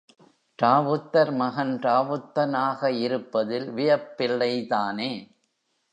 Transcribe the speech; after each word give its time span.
ராவுத்தர் 0.59 1.31
மகன் 1.33 1.79
ராவுத்தனாக 1.79 2.91
இருப்பதில் 2.97 3.69
வியப்பில்லைதானே! 3.71 5.11